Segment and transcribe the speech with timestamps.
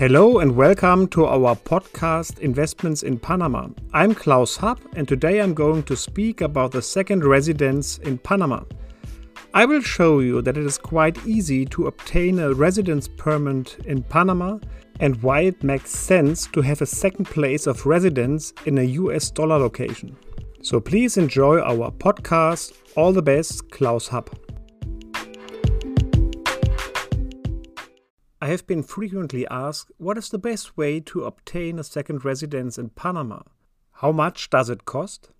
[0.00, 3.68] Hello and welcome to our podcast Investments in Panama.
[3.92, 8.62] I'm Klaus Happ and today I'm going to speak about the second residence in Panama.
[9.52, 14.02] I will show you that it is quite easy to obtain a residence permit in
[14.02, 14.56] Panama
[15.00, 19.30] and why it makes sense to have a second place of residence in a US
[19.30, 20.16] dollar location.
[20.62, 22.72] So please enjoy our podcast.
[22.96, 24.30] All the best, Klaus Happ.
[28.42, 32.78] I have been frequently asked what is the best way to obtain a second residence
[32.78, 33.40] in Panama?
[33.92, 35.30] How much does it cost?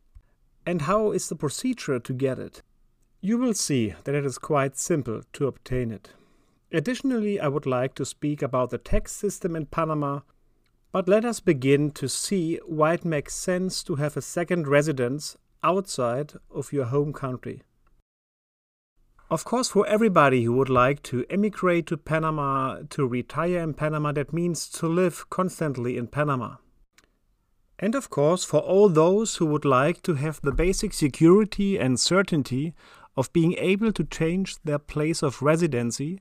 [0.67, 2.63] And how is the procedure to get it?
[3.23, 6.11] You will see that it is quite simple to obtain it.
[6.73, 10.21] Additionally, I would like to speak about the tax system in Panama,
[10.93, 15.39] but let us begin to see why it makes sense to have a second residence
[15.63, 17.63] outside of your home country.
[19.31, 24.11] Of course, for everybody who would like to emigrate to Panama, to retire in Panama,
[24.11, 26.57] that means to live constantly in Panama.
[27.79, 32.01] And of course, for all those who would like to have the basic security and
[32.01, 32.75] certainty
[33.17, 36.21] of being able to change their place of residency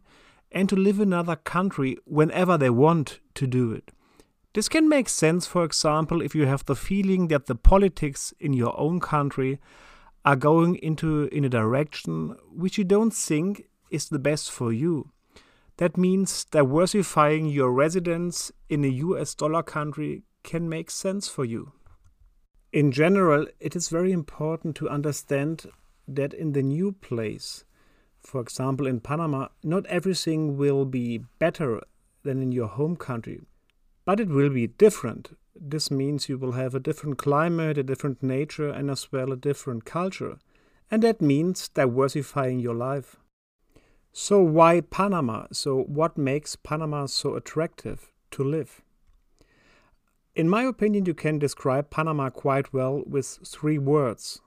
[0.52, 3.92] and to live in another country whenever they want to do it.
[4.54, 8.54] This can make sense, for example, if you have the feeling that the politics in
[8.54, 9.60] your own country
[10.26, 15.12] are going into in a direction which you don't think is the best for you.
[15.78, 21.72] That means diversifying your residence in a US dollar country can make sense for you.
[22.72, 25.66] In general, it is very important to understand
[26.08, 27.64] that in the new place,
[28.22, 31.82] for example in Panama, not everything will be better
[32.24, 33.42] than in your home country,
[34.06, 35.32] but it will be different
[35.62, 39.38] this means you will have a different climate, a different nature, and as well a
[39.38, 40.38] different culture.
[40.90, 43.18] And that means diversifying your life.
[44.12, 45.48] So, why Panama?
[45.52, 48.82] So, what makes Panama so attractive to live?
[50.36, 54.42] In my opinion, you can describe Panama quite well with three words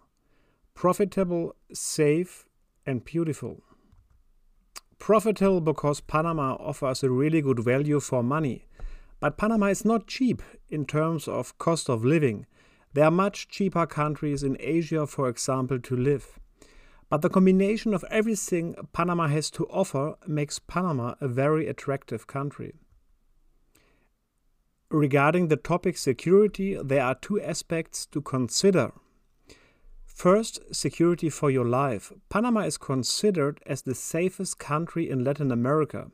[0.75, 2.47] profitable, safe,
[2.86, 3.62] and beautiful.
[4.98, 8.66] Profitable because Panama offers a really good value for money.
[9.22, 12.44] But Panama is not cheap in terms of cost of living.
[12.93, 16.41] There are much cheaper countries in Asia, for example, to live.
[17.09, 22.75] But the combination of everything Panama has to offer makes Panama a very attractive country.
[24.91, 28.91] Regarding the topic security, there are two aspects to consider.
[30.04, 32.12] First, security for your life.
[32.28, 36.10] Panama is considered as the safest country in Latin America.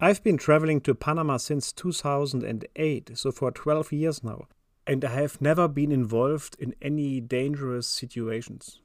[0.00, 4.48] I've been traveling to Panama since 2008, so for 12 years now,
[4.88, 8.80] and I have never been involved in any dangerous situations.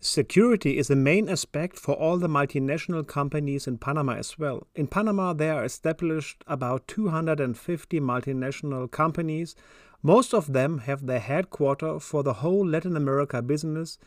[0.00, 4.66] Security is a main aspect for all the multinational companies in Panama as well.
[4.74, 9.54] In Panama, there are established about 250 multinational companies.
[10.02, 13.98] Most of them have their headquarters for the whole Latin America business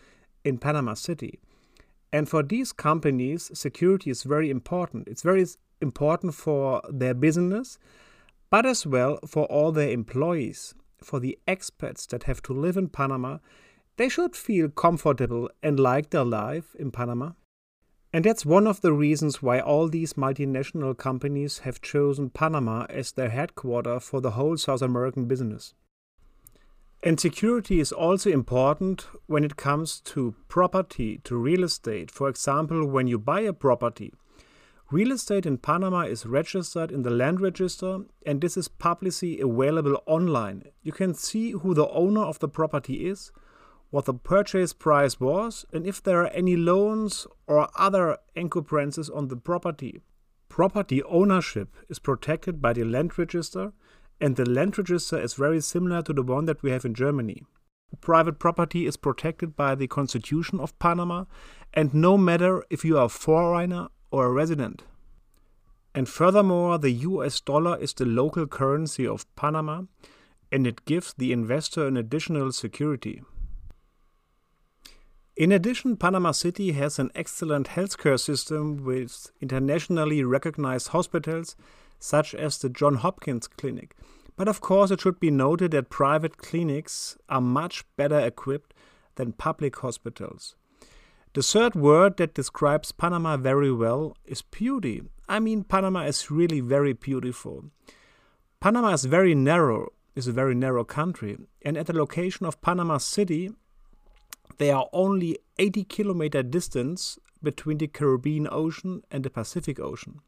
[0.44, 1.39] in Panama City.
[2.11, 5.07] And for these companies, security is very important.
[5.07, 5.45] It's very
[5.82, 7.78] important for their business,
[8.50, 12.90] but as well for all their employees, for the expats that have to live in
[12.90, 13.38] Panama.
[13.98, 17.32] They should feel comfortable and like their life in Panama.
[18.14, 23.12] And that's one of the reasons why all these multinational companies have chosen Panama as
[23.12, 25.74] their headquarters for the whole South American business.
[27.04, 32.09] And security is also important when it comes to property, to real estate.
[32.09, 34.14] For example, when you buy a property,
[34.90, 40.02] Real estate in Panama is registered in the land register and this is publicly available
[40.06, 40.64] online.
[40.81, 43.34] You can see who the owner of the property is,
[43.90, 49.28] what the purchase price was, and if there are any loans or other encumbrances on
[49.28, 50.00] the property.
[50.47, 53.74] Property ownership is protected by the land register,
[54.22, 57.44] and the land register is very similar to the one that we have in Germany.
[58.00, 61.26] Private property is protected by the Constitution of Panama,
[61.74, 64.84] and no matter if you are a foreigner or a resident.
[65.93, 69.84] And furthermore, the US dollar is the local currency of Panama
[70.52, 73.22] and it gives the investor an additional security.
[75.35, 81.55] In addition, Panama City has an excellent healthcare system with internationally recognized hospitals
[81.99, 83.96] such as the Johns Hopkins Clinic.
[84.35, 88.73] But of course, it should be noted that private clinics are much better equipped
[89.16, 90.55] than public hospitals.
[91.37, 95.03] The third word that describes Panama very well is beauty.
[95.29, 97.66] I mean, Panama is really very beautiful.
[98.59, 102.97] Panama is very narrow, is a very narrow country, and at the location of Panama
[102.97, 103.51] City,
[104.57, 110.22] there are only 80 kilometer distance between the Caribbean Ocean and the Pacific Ocean.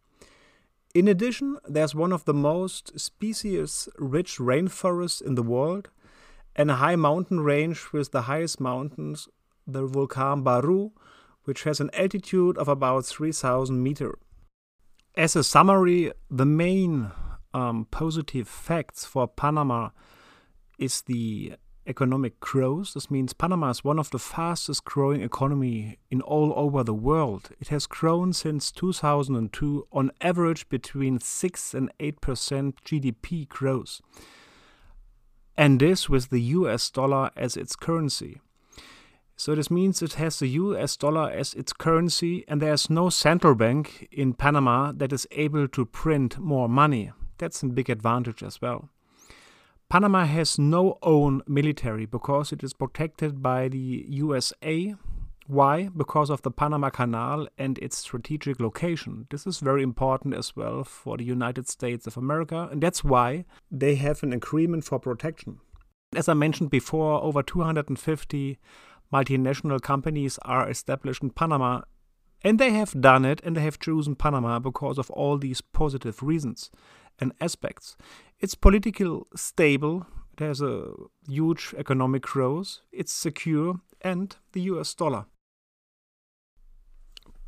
[0.94, 5.90] In addition, there's one of the most species rich rainforests in the world
[6.56, 9.28] and a high mountain range with the highest mountains,
[9.74, 10.92] the Volcan Baru,
[11.44, 14.18] which has an altitude of about 3000 meter.
[15.16, 17.12] As a summary, the main
[17.54, 19.90] um, positive facts for Panama
[20.78, 21.54] is the
[21.88, 22.94] economic growth.
[22.94, 27.50] This means Panama is one of the fastest growing economy in all over the world.
[27.60, 34.02] It has grown since 2002 on average between 6 and 8% GDP growth.
[35.58, 38.40] And this with the US dollar as its currency.
[39.40, 43.56] So this means it has the US dollar as its currency and there's no central
[43.56, 47.14] bank in Panama that is able to print more money.
[47.38, 48.90] That's a big advantage as well.
[49.88, 54.96] Panama has no own military because it is protected by the USA.
[55.48, 55.88] Why?
[55.88, 59.26] Because of the Panama Canal and its strategic location.
[59.32, 63.46] This is very important as well for the United States of America, and that's why
[63.72, 65.62] they have an agreement for protection.
[66.14, 68.60] As I mentioned before, over 250
[69.14, 71.82] multinational companies are established in Panama,
[72.44, 76.24] and they have done it and they have chosen Panama because of all these positive
[76.24, 76.72] reasons
[77.20, 77.98] and aspects.
[78.40, 80.94] It's political stable, it has a
[81.28, 85.26] huge economic growth, it's secure, and the US dollar.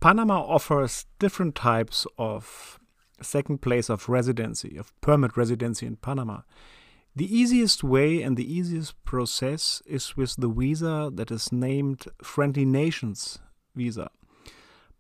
[0.02, 2.80] Panama offers different types of
[3.22, 6.42] second place of residency, of permit residency in Panama.
[7.14, 12.64] The easiest way and the easiest process is with the visa that is named Friendly
[12.64, 13.40] Nations
[13.76, 14.10] visa.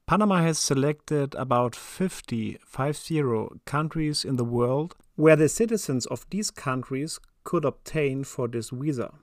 [0.07, 3.23] Panama has selected about 50, 50
[3.65, 9.13] countries in the world where the citizens of these countries could obtain for this visa.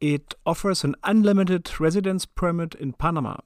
[0.00, 3.38] It offers an unlimited residence permit in Panama.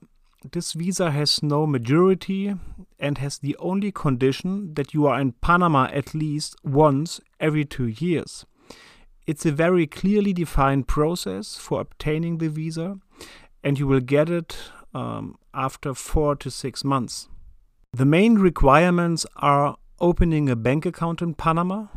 [0.51, 2.53] This visa has no majority
[3.01, 7.87] and has the only condition that you are in Panama at least once every two
[7.87, 8.45] years.
[9.25, 12.99] It's a very clearly defined process for obtaining the visa,
[13.63, 14.55] and you will get it
[14.93, 17.27] um, after four to six months.
[17.91, 21.87] The main requirements are opening a bank account in Panama.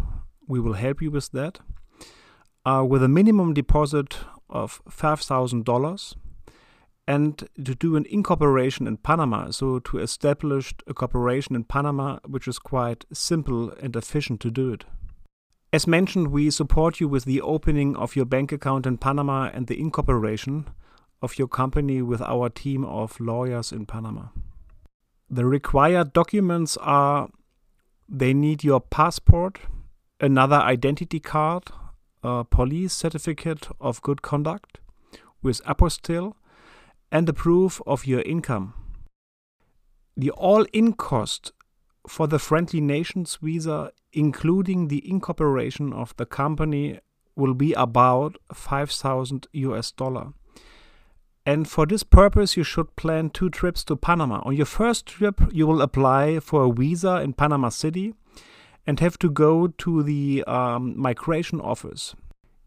[0.46, 1.60] We will help you with that.
[2.66, 4.16] Uh, with a minimum deposit
[4.48, 6.14] of $5,000
[7.06, 12.48] and to do an incorporation in Panama, so to establish a corporation in Panama, which
[12.48, 14.84] is quite simple and efficient to do it.
[15.72, 19.66] As mentioned, we support you with the opening of your bank account in Panama and
[19.66, 20.68] the incorporation
[21.20, 24.26] of your company with our team of lawyers in Panama.
[25.28, 27.28] The required documents are
[28.08, 29.58] they need your passport,
[30.20, 31.64] another identity card,
[32.22, 34.78] a police certificate of good conduct
[35.42, 36.34] with apostille,
[37.14, 38.74] and the proof of your income.
[40.16, 41.52] The all in cost
[42.08, 46.98] for the Friendly Nations visa, including the incorporation of the company,
[47.36, 50.32] will be about 5,000 US dollar.
[51.46, 54.40] And for this purpose, you should plan two trips to Panama.
[54.44, 58.14] On your first trip, you will apply for a visa in Panama City
[58.88, 62.16] and have to go to the um, migration office.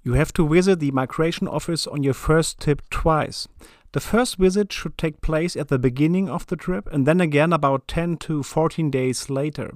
[0.03, 3.49] You have to visit the migration office on your first trip twice.
[3.97, 7.51] The first visit should take place at the beginning of the trip and then again
[7.51, 9.71] about 10 to 14 days later.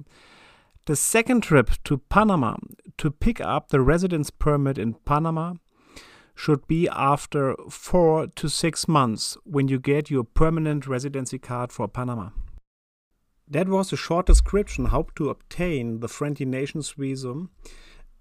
[0.86, 2.54] The second trip to Panama
[2.98, 5.54] to pick up the residence permit in Panama
[6.36, 11.88] should be after four to six months when you get your permanent residency card for
[11.88, 12.28] Panama.
[13.48, 17.48] That was a short description how to obtain the Friendly Nations visa.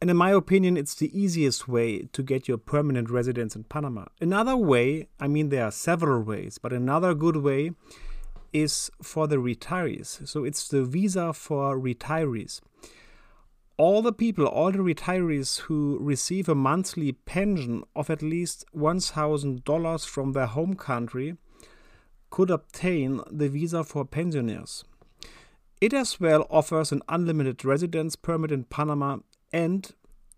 [0.01, 4.05] And in my opinion, it's the easiest way to get your permanent residence in Panama.
[4.19, 7.71] Another way, I mean, there are several ways, but another good way
[8.51, 10.27] is for the retirees.
[10.27, 12.61] So it's the visa for retirees
[13.81, 20.07] all the people, all the retirees who receive a monthly pension of at least $1,000
[20.07, 21.35] from their home country
[22.29, 24.83] could obtain the visa for pensioners.
[25.81, 29.17] It as well offers an unlimited residence permit in Panama
[29.53, 29.93] and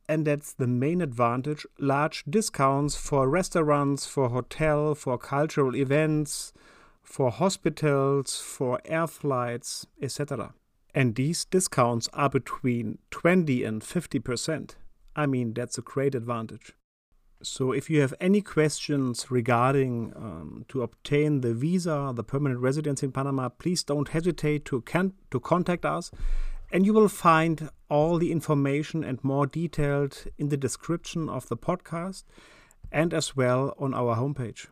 [0.10, 6.52] and that's the main advantage large discounts for restaurants, for hotel, for cultural events,
[7.02, 10.54] for hospitals, for air flights, etc.
[10.94, 14.76] And these discounts are between 20 and 50%.
[15.16, 16.74] I mean, that's a great advantage.
[17.42, 23.04] So, if you have any questions regarding um, to obtain the visa, the permanent residence
[23.04, 26.10] in Panama, please don't hesitate to can- to contact us,
[26.74, 31.56] and you will find all the information and more detailed in the description of the
[31.56, 32.24] podcast,
[32.92, 34.66] and as well on our homepage.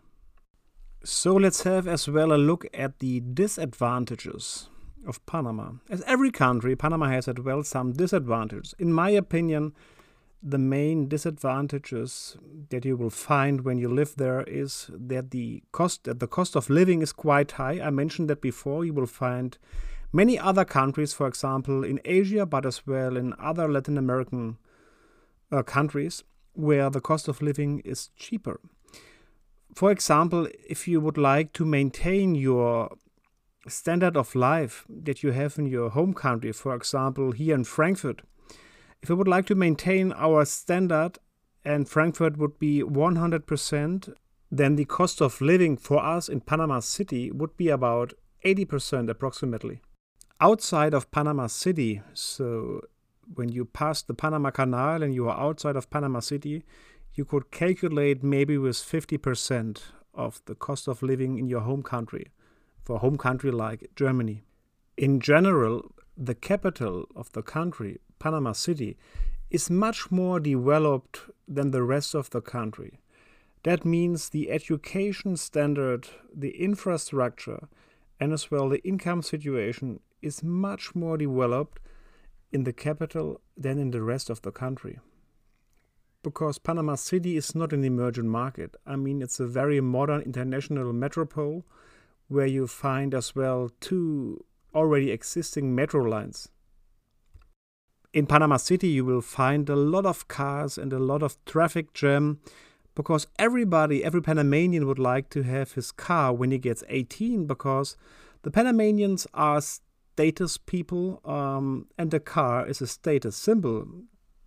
[1.04, 4.68] So let's have as well a look at the disadvantages
[5.08, 5.74] of Panama.
[5.90, 8.74] As every country, Panama has as well some disadvantages.
[8.80, 9.74] In my opinion,
[10.44, 12.36] the main disadvantages
[12.70, 16.56] that you will find when you live there is that the cost that the cost
[16.56, 17.80] of living is quite high.
[17.80, 18.86] I mentioned that before.
[18.86, 19.56] You will find
[20.12, 24.58] many other countries, for example, in Asia, but as well in other Latin American
[25.52, 28.60] uh, countries, where the cost of living is cheaper.
[29.74, 32.90] For example, if you would like to maintain your
[33.68, 38.22] standard of life that you have in your home country, for example, here in Frankfurt,
[39.02, 41.18] if we would like to maintain our standard
[41.64, 44.14] and Frankfurt would be 100%,
[44.52, 48.14] then the cost of living for us in Panama City would be about
[48.44, 49.82] 80% approximately.
[50.44, 52.82] Outside of Panama City, so
[53.36, 56.64] when you pass the Panama Canal and you are outside of Panama City,
[57.14, 59.84] you could calculate maybe with 50%
[60.16, 62.32] of the cost of living in your home country,
[62.84, 64.42] for a home country like Germany.
[64.98, 68.98] In general, the capital of the country, Panama City,
[69.52, 73.00] is much more developed than the rest of the country.
[73.62, 77.68] That means the education standard, the infrastructure,
[78.20, 81.80] and as well the income situation is much more developed
[82.52, 85.00] in the capital than in the rest of the country.
[86.24, 88.76] Because Panama City is not an emerging market.
[88.86, 91.66] I mean, it's a very modern international metropole
[92.28, 96.50] where you find as well two already existing metro lines.
[98.14, 101.94] In Panama City, you will find a lot of cars and a lot of traffic
[101.94, 102.40] jam
[102.94, 107.96] because everybody, every Panamanian would like to have his car when he gets 18 because
[108.44, 109.62] the Panamanians are
[110.22, 113.88] status people um, and a car is a status symbol.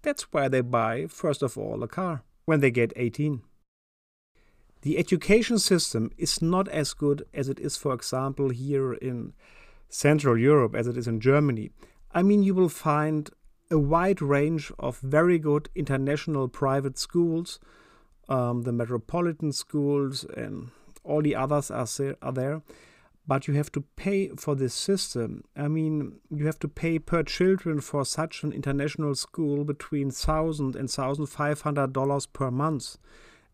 [0.02, 3.43] That's why they buy, first of all, a car when they get 18.
[4.83, 9.33] The education system is not as good as it is, for example, here in
[9.88, 11.71] Central Europe as it is in Germany,
[12.12, 13.28] I mean, you will find
[13.69, 17.59] a wide range of very good international private schools.
[18.28, 20.71] Um, the metropolitan schools and
[21.02, 21.88] all the others are,
[22.23, 22.62] are there.
[23.26, 25.45] But you have to pay for this system.
[25.57, 30.76] I mean, you have to pay per children for such an international school between thousand
[30.76, 32.99] and thousand five hundred dollars per month.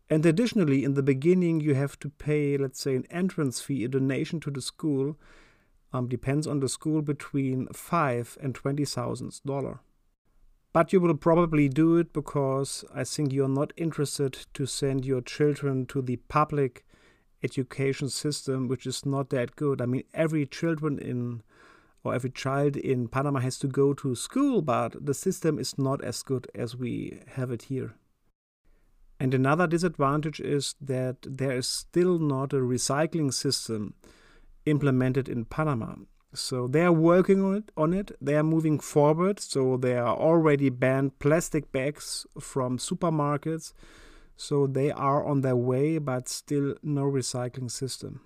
[0.09, 3.87] And additionally, in the beginning, you have to pay, let's say, an entrance fee, a
[3.87, 5.17] donation to the school,
[5.93, 9.79] um, depends on the school between five and twenty thousand dollar.
[10.73, 15.21] But you will probably do it because I think you're not interested to send your
[15.21, 16.85] children to the public
[17.43, 19.81] education system, which is not that good.
[19.81, 21.43] I mean, every children in
[22.03, 26.03] or every child in Panama has to go to school, but the system is not
[26.03, 27.93] as good as we have it here.
[29.19, 33.93] And another disadvantage is that there is still not a recycling system
[34.65, 35.93] implemented in Panama.
[36.33, 37.71] So they are working on it.
[37.77, 39.39] On it, they are moving forward.
[39.39, 43.73] So they are already banned plastic bags from supermarkets.
[44.41, 48.21] So they are on their way, but still no recycling system.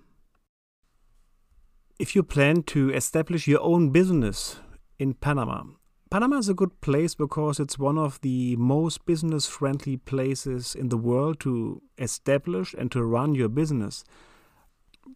[1.98, 4.56] If you plan to establish your own business
[4.98, 5.64] in Panama,
[6.10, 10.88] Panama is a good place because it's one of the most business friendly places in
[10.88, 14.02] the world to establish and to run your business.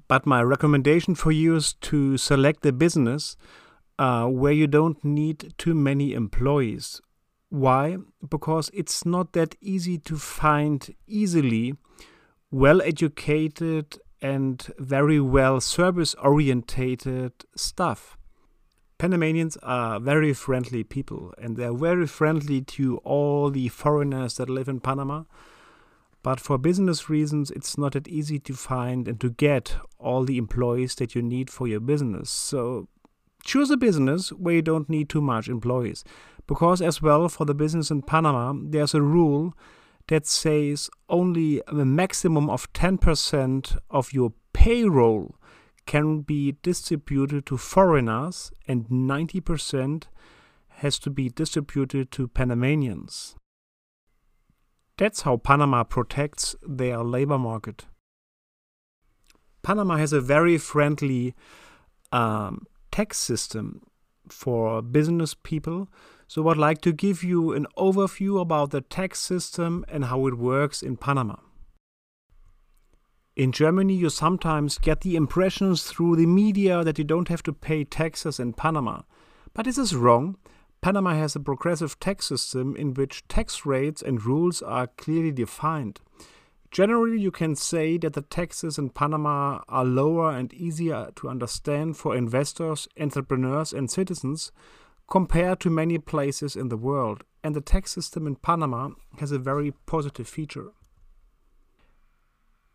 [0.06, 3.38] But my recommendation for you is to select a business
[3.98, 7.00] uh, where you don't need too many employees.
[7.50, 7.98] Why?
[8.28, 11.74] Because it's not that easy to find easily
[12.50, 18.16] well educated and very well service orientated staff.
[18.98, 24.68] Panamanians are very friendly people and they're very friendly to all the foreigners that live
[24.68, 25.24] in Panama.
[26.22, 30.36] But for business reasons, it's not that easy to find and to get all the
[30.36, 32.28] employees that you need for your business.
[32.28, 32.88] So
[33.42, 36.04] choose a business where you don't need too much employees.
[36.46, 39.54] Because, as well, for the business in Panama, there's a rule
[40.08, 45.36] that says only a maximum of 10% of your payroll
[45.86, 50.04] can be distributed to foreigners and 90%
[50.68, 53.34] has to be distributed to Panamanians.
[54.96, 57.86] That's how Panama protects their labor market.
[59.62, 61.34] Panama has a very friendly
[62.12, 63.82] um, tax system
[64.28, 65.88] for business people.
[66.30, 70.38] So, I'd like to give you an overview about the tax system and how it
[70.38, 71.34] works in Panama.
[73.34, 77.52] In Germany, you sometimes get the impressions through the media that you don't have to
[77.52, 79.02] pay taxes in Panama.
[79.54, 80.36] But this is wrong
[80.80, 86.00] Panama has a progressive tax system in which tax rates and rules are clearly defined.
[86.70, 91.96] Generally, you can say that the taxes in Panama are lower and easier to understand
[91.96, 94.52] for investors, entrepreneurs, and citizens
[95.10, 99.38] compared to many places in the world, and the tax system in Panama has a
[99.38, 100.70] very positive feature.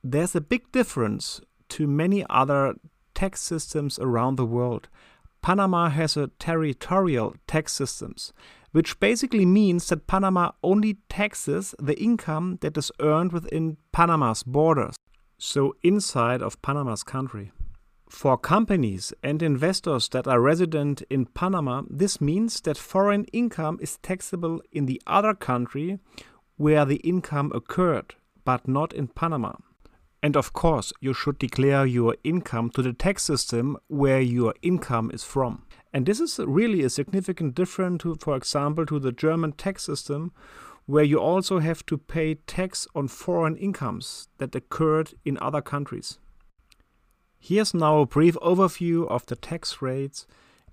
[0.03, 2.75] There's a big difference to many other
[3.15, 4.89] tax systems around the world.
[5.41, 8.33] Panama has a territorial tax systems,
[8.71, 14.95] which basically means that Panama only taxes the income that is earned within Panama's borders,
[15.37, 17.51] so inside of Panama's country.
[18.09, 23.97] For companies and investors that are resident in Panama, this means that foreign income is
[23.97, 25.99] taxable in the other country
[26.55, 29.53] where the income occurred, but not in Panama.
[30.21, 35.11] And of course, you should declare your income to the tax system where your income
[35.11, 35.65] is from.
[35.93, 40.31] And this is really a significant difference, to, for example, to the German tax system,
[40.85, 46.19] where you also have to pay tax on foreign incomes that occurred in other countries.
[47.47, 50.25] Here's now a brief overview of the tax rates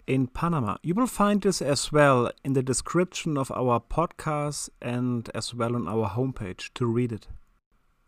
[0.06, 0.78] in Panama.
[0.82, 5.76] You will find this as well in the description of our podcast and as well
[5.76, 7.28] on our homepage to read it.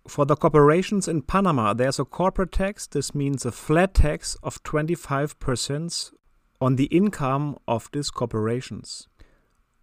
[0.08, 2.86] For the corporations in Panama, there's a corporate tax.
[2.86, 6.12] This means a flat tax of 25%
[6.58, 9.08] on the income of these corporations.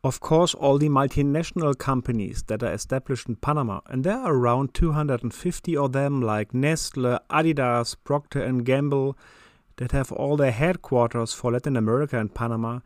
[0.04, 4.74] Of course, all the multinational companies that are established in Panama, and there are around
[4.74, 9.16] 250 of them, like Nestle, Adidas, Procter and Gamble,
[9.76, 12.80] that have all their headquarters for Latin America and Panama.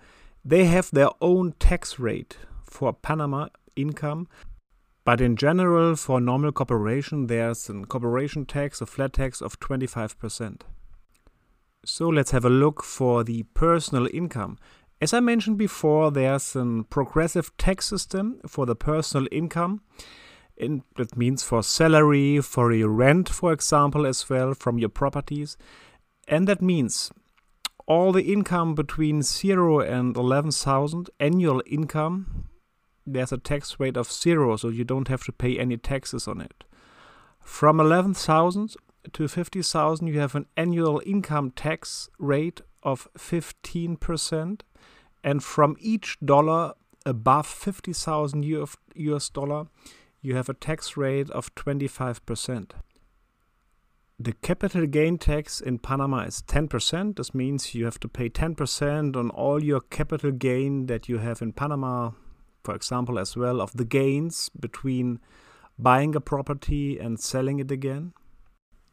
[0.44, 4.28] They have their own tax rate for Panama income,
[5.06, 10.62] but in general, for normal corporation, there's a corporation tax, a flat tax of 25%.
[11.86, 14.58] So let's have a look for the personal income.
[15.02, 19.82] As I mentioned before, there's a progressive tax system for the personal income.
[20.58, 25.58] And that means for salary, for your rent, for example, as well, from your properties.
[26.30, 27.12] And that means
[27.88, 32.48] all the income between 0 and 11,000 annual income,
[33.06, 36.40] there's a tax rate of 0, so you don't have to pay any taxes on
[36.40, 36.64] it.
[37.42, 38.76] From 11,000
[39.12, 44.62] to 50,000, you have an annual income tax rate of 15%.
[45.26, 48.46] And from each dollar above 50,000
[48.96, 49.66] US dollar,
[50.22, 52.72] you have a tax rate of 25%.
[54.20, 57.18] The capital gain tax in Panama is 10%.
[57.18, 61.42] This means you have to pay 10% on all your capital gain that you have
[61.42, 62.12] in Panama,
[62.64, 65.20] for example, as well of the gains between
[65.80, 68.14] buying a property and selling it again.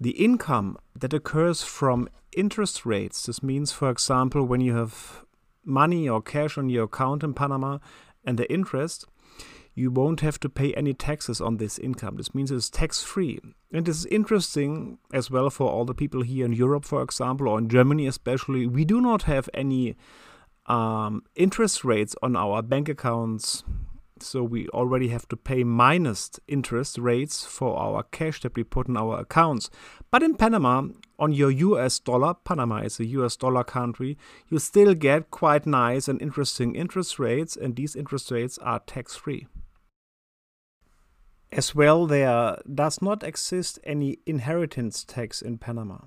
[0.00, 5.26] The income that occurs from interest rates, this means, for example, when you have
[5.64, 7.78] money or cash on your account in Panama
[8.24, 9.06] and the interest,
[9.74, 12.16] you won't have to pay any taxes on this income.
[12.16, 13.40] This means it's tax free.
[13.72, 17.48] And this is interesting as well for all the people here in Europe, for example,
[17.48, 18.66] or in Germany especially.
[18.66, 19.96] We do not have any
[20.66, 23.64] um, interest rates on our bank accounts
[24.22, 28.88] so we already have to pay minus interest rates for our cash that we put
[28.88, 29.70] in our accounts.
[30.10, 30.84] But in Panama,
[31.22, 36.08] on your US dollar, Panama is a US dollar country, you still get quite nice
[36.08, 39.46] and interesting interest rates, and these interest rates are tax free.
[41.52, 45.98] As well, there does not exist any inheritance tax in Panama.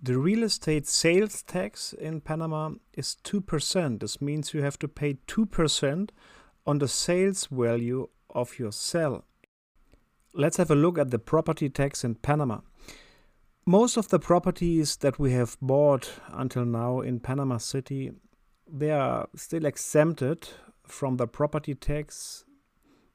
[0.00, 3.98] The real estate sales tax in Panama is 2%.
[3.98, 6.10] This means you have to pay 2%
[6.64, 9.24] on the sales value of your cell.
[10.32, 12.60] Let's have a look at the property tax in Panama.
[13.66, 18.12] Most of the properties that we have bought until now in Panama City,
[18.70, 20.48] they are still exempted
[20.86, 22.44] from the property tax,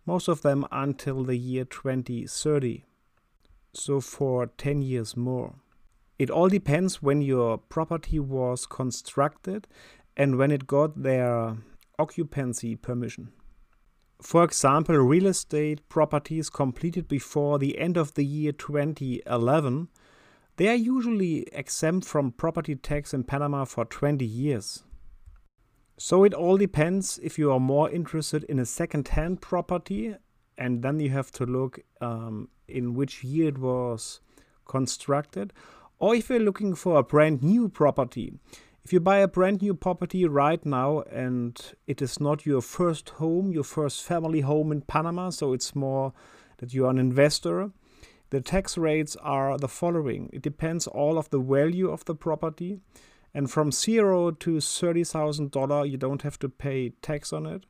[0.08, 2.84] most of them until the year 2030.
[3.74, 5.54] So for 10 years more.
[6.18, 9.68] It all depends when your property was constructed
[10.18, 11.58] and when it got their
[12.00, 13.34] occupancy permission.
[14.20, 19.90] For example, real estate properties completed before the end of the year 2011,
[20.60, 24.84] they are usually exempt from property tax in Panama for 20 years.
[25.98, 30.16] So it all depends if you are more interested in a second-hand property,
[30.58, 34.20] and then you have to look um, in which year it was
[34.66, 35.54] constructed,
[35.98, 38.34] or if you're looking for a brand new property.
[38.84, 43.12] If you buy a brand new property right now and it is not your first
[43.12, 46.12] home, your first family home in Panama, so it's more
[46.58, 47.72] that you are an investor,
[48.30, 50.30] the tax rates are the following.
[50.32, 52.80] It depends all of the value of the property.
[53.34, 57.66] And from zero to $30,000, you don't have to pay tax on it.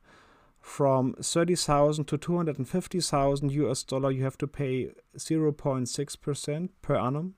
[0.60, 7.34] From 30,000 to 250,000 US dollar, you have to pay 0.6% per annum.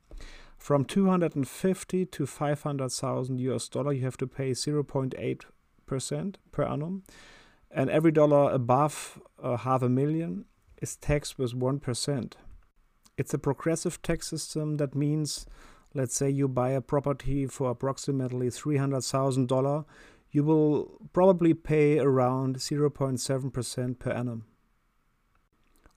[0.58, 7.02] From 250 to 500,000 US dollar, you have to pay 0.8% per annum.
[7.70, 10.44] And every dollar above uh, half a million
[10.80, 12.32] is taxed with 1%.
[13.16, 15.46] It's a progressive tax system that means,
[15.94, 19.84] let's say you buy a property for approximately $300,000,
[20.30, 24.46] you will probably pay around 0.7% per annum.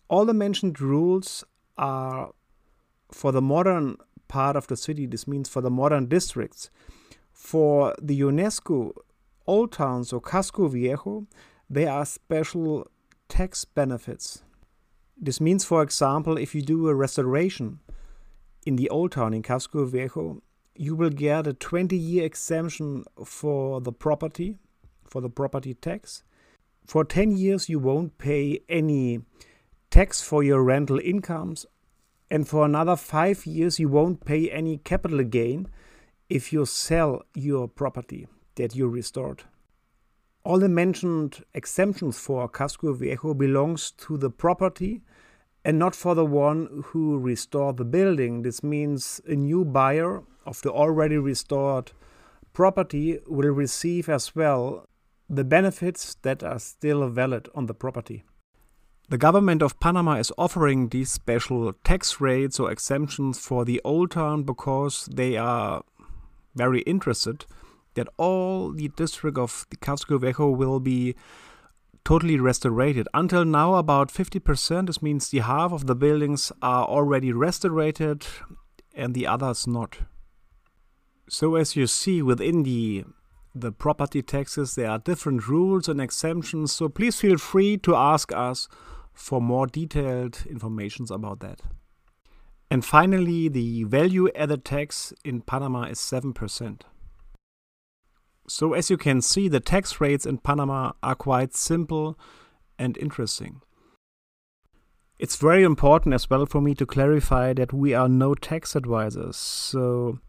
[0.09, 1.43] All the mentioned rules
[1.77, 2.33] are
[3.11, 3.97] for the modern
[4.27, 5.05] part of the city.
[5.05, 6.69] This means for the modern districts.
[7.31, 8.93] For the UNESCO
[9.47, 11.27] old towns or Casco Viejo,
[11.69, 12.87] there are special
[13.29, 14.43] tax benefits.
[15.17, 17.79] This means, for example, if you do a restoration
[18.65, 20.41] in the old town in Casco Viejo,
[20.75, 24.57] you will get a 20 year exemption for the property,
[25.05, 26.23] for the property tax.
[26.85, 29.21] For 10 years, you won't pay any
[29.89, 31.65] tax for your rental incomes
[32.29, 35.67] and for another five years, you won't pay any capital gain
[36.29, 39.43] if you sell your property that you restored.
[40.45, 45.01] All the mentioned exemptions for Casco Viejo belongs to the property
[45.65, 48.43] and not for the one who restored the building.
[48.43, 51.93] This means a new buyer of the already restored
[52.53, 54.87] property will receive as well
[55.27, 58.23] the benefits that are still valid on the property.
[59.09, 64.11] The government of Panama is offering these special tax rates or exemptions for the old
[64.11, 65.81] town because they are
[66.53, 67.47] very interested
[67.95, 71.15] that all the district of the Casco Viejo will be
[72.03, 73.07] totally restored.
[73.13, 78.25] Until now, about 50%, this means the half of the buildings are already restored
[78.93, 79.97] and the others not.
[81.27, 83.05] So as you see within the
[83.57, 86.73] the property taxes, there are different rules and exemptions.
[86.73, 88.67] So please feel free to ask us
[89.13, 91.61] for more detailed informations about that.
[92.69, 96.81] And finally, the value added tax in Panama is 7%.
[98.47, 102.17] So, as you can see, the tax rates in Panama are quite simple
[102.77, 103.61] and interesting.
[105.17, 109.37] It's very important as well for me to clarify that we are no tax advisors,
[109.37, 110.19] so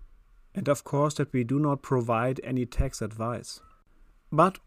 [0.55, 3.61] and of course that we do not provide any tax advice.
[4.33, 4.59] But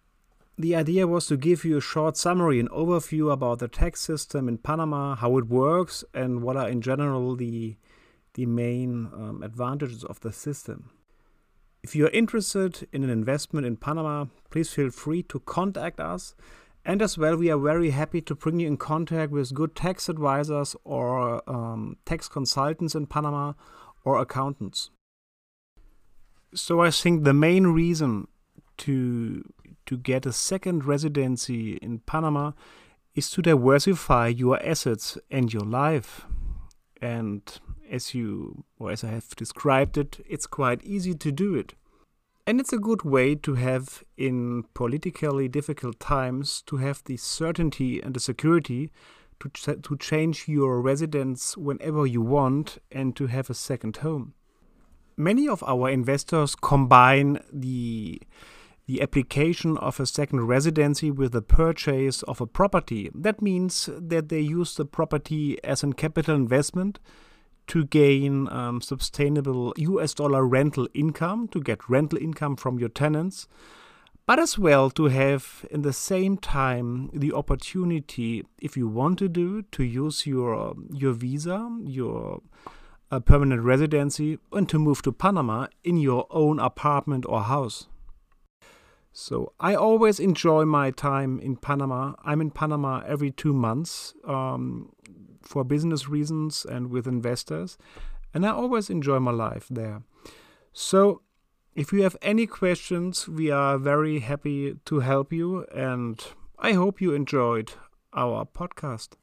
[0.58, 4.50] the idea was to give you a short summary and overview about the tax system
[4.50, 7.78] in Panama, how it works, and what are in general the,
[8.34, 10.92] the main um, advantages of the system.
[11.82, 16.36] If you are interested in an investment in Panama, please feel free to contact us.
[16.86, 20.10] And as well, we are very happy to bring you in contact with good tax
[20.10, 23.54] advisors or um, tax consultants in Panama
[24.04, 24.90] or accountants.
[26.54, 28.28] So I think the main reason
[28.80, 29.44] to
[29.86, 32.52] to get a second residency in Panama
[33.16, 36.26] is to diversify your assets and your life.
[37.02, 37.42] And
[37.90, 41.74] as you or as I have described it, it's quite easy to do it.
[42.48, 48.02] And it's a good way to have in politically difficult times to have the certainty
[48.02, 48.92] and the security
[49.40, 54.34] to ch- to change your residence whenever you want and to have a second home.
[55.16, 58.22] Many of our investors combine the
[58.88, 63.12] the application of a second residency with the purchase of a property.
[63.14, 66.98] That means that they use the property as a capital investment
[67.70, 73.48] to gain um, sustainable US dollar rental income, to get rental income from your tenants,
[74.26, 79.28] but as well to have in the same time the opportunity, if you want to
[79.28, 82.42] do, to use your your visa, your
[83.12, 87.88] uh, permanent residency, and to move to Panama in your own apartment or house.
[89.12, 92.14] So I always enjoy my time in Panama.
[92.24, 94.92] I'm in Panama every two months um,
[95.42, 97.78] for business reasons and with investors,
[98.34, 100.04] and I always enjoy my life there.
[100.74, 101.22] So
[101.76, 106.22] if you have any questions, we are very happy to help you, and
[106.58, 107.72] I hope you enjoyed
[108.14, 109.14] our podcast.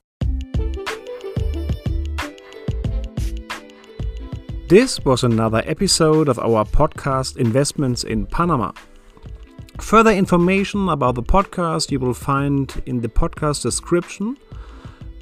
[4.69, 8.73] This was another episode of our podcast Investments in Panama.
[9.81, 14.37] Further information about the podcast you will find in the podcast description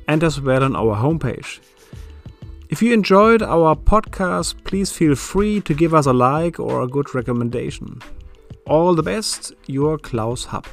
[0.09, 1.61] and as well on our homepage.
[2.71, 6.89] If you enjoyed our podcast, please feel free to give us a like or a
[6.89, 8.01] good recommendation.
[8.67, 10.67] All the best, your Klaus Hub.